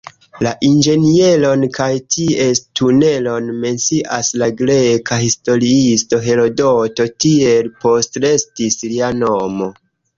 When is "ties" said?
2.15-2.61